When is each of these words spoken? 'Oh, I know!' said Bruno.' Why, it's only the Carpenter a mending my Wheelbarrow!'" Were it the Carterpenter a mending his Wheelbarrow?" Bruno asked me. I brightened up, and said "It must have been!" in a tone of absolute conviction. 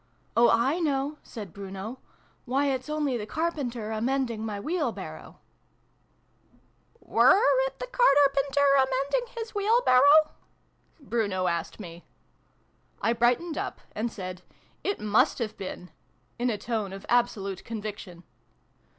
'Oh, 0.35 0.49
I 0.49 0.79
know!' 0.79 1.19
said 1.33 1.53
Bruno.' 1.53 1.99
Why, 2.47 2.65
it's 2.71 2.89
only 2.89 3.17
the 3.17 3.27
Carpenter 3.27 3.91
a 3.91 4.01
mending 4.01 4.43
my 4.43 4.59
Wheelbarrow!'" 4.59 5.37
Were 6.99 7.39
it 7.67 7.77
the 7.77 7.85
Carterpenter 7.85 8.67
a 8.79 8.87
mending 8.89 9.27
his 9.35 9.51
Wheelbarrow?" 9.53 10.31
Bruno 11.11 11.45
asked 11.45 11.79
me. 11.79 12.03
I 12.99 13.13
brightened 13.13 13.59
up, 13.59 13.79
and 13.93 14.11
said 14.11 14.41
"It 14.83 14.99
must 14.99 15.37
have 15.37 15.55
been!" 15.55 15.91
in 16.39 16.49
a 16.49 16.57
tone 16.57 16.93
of 16.93 17.05
absolute 17.07 17.63
conviction. 17.63 18.23